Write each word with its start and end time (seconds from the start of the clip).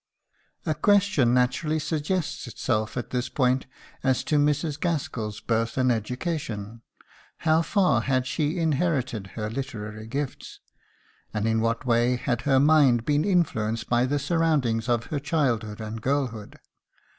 A 0.65 0.73
question 0.73 1.31
naturally 1.31 1.77
suggests 1.77 2.47
itself 2.47 2.97
at 2.97 3.11
this 3.11 3.29
point 3.29 3.67
as 4.03 4.23
to 4.23 4.39
Mrs. 4.39 4.79
Gaskell's 4.79 5.39
birth 5.39 5.77
and 5.77 5.91
education. 5.91 6.81
How 7.37 7.61
far 7.61 8.01
had 8.01 8.25
she 8.25 8.57
inherited 8.57 9.27
her 9.37 9.47
literary 9.47 10.07
gifts? 10.07 10.59
And 11.35 11.47
in 11.47 11.61
what 11.61 11.85
way 11.85 12.15
had 12.15 12.41
her 12.49 12.59
mind 12.59 13.05
been 13.05 13.23
influenced 13.23 13.89
by 13.89 14.07
the 14.07 14.17
surroundings 14.17 14.89
of 14.89 15.03
her 15.13 15.19
childhood 15.19 15.79
and 15.79 16.01
girlhood? 16.01 16.57